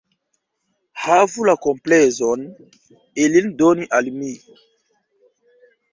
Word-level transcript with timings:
Havu 1.01 1.45
la 1.49 1.55
komplezon, 1.65 2.47
ilin 3.27 3.53
doni 3.61 3.89
al 3.99 4.13
mi. 4.19 4.33